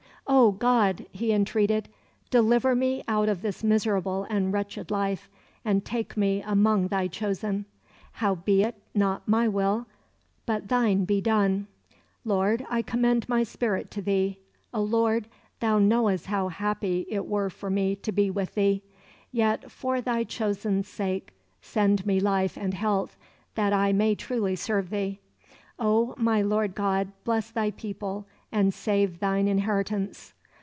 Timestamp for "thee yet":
18.55-19.69